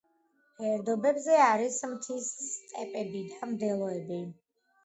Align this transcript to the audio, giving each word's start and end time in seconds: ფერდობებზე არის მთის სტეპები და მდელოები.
ფერდობებზე 0.59 1.35
არის 1.47 1.77
მთის 1.91 2.31
სტეპები 2.47 3.23
და 3.35 3.51
მდელოები. 3.53 4.23